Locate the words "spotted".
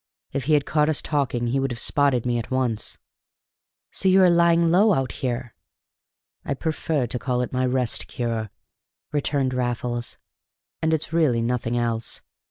1.77-2.25